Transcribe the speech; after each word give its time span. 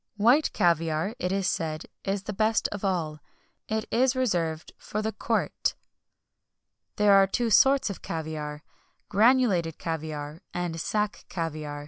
White 0.17 0.51
caviar, 0.51 1.13
it 1.19 1.31
is 1.31 1.45
said, 1.45 1.85
is 2.03 2.23
the 2.23 2.33
best 2.33 2.67
of 2.69 2.83
all. 2.83 3.19
It 3.67 3.85
is 3.91 4.15
reserved 4.15 4.71
for 4.79 4.99
the 5.03 5.11
court.[XXI 5.11 5.75
41] 6.95 6.95
There 7.07 7.13
are 7.13 7.27
two 7.27 7.51
sorts 7.51 7.91
of 7.91 8.01
caviar: 8.01 8.63
granulated 9.09 9.77
caviar, 9.77 10.41
and 10.55 10.81
sack 10.81 11.25
caviar. 11.29 11.79